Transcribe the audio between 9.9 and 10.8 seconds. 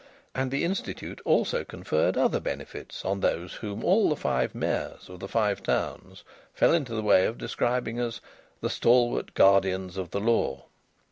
of the law."